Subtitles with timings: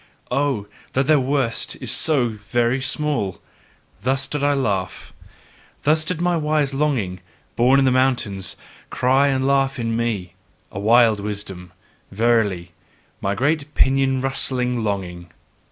[0.31, 3.39] Oh, that their worst is so very small!
[4.01, 5.13] Thus did I laugh.
[5.83, 7.19] Thus did my wise longing,
[7.55, 8.55] born in the mountains,
[8.89, 10.33] cry and laugh in me;
[10.71, 11.71] a wild wisdom,
[12.09, 12.71] verily!
[13.21, 15.29] my great pinion rustling longing.